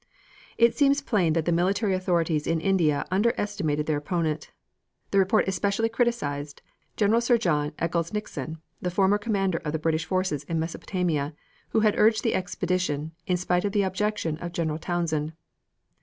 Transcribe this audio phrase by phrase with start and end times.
[0.57, 4.49] It seems plain that the military authorities in India under estimated their opponent.
[5.11, 6.63] The report especially criticized
[6.97, 11.35] General Sir John Eccles Nixon, the former commander of the British forces in Mesopotamia,
[11.69, 15.33] who had urged the expedition, in spite of the objection of General Townshend.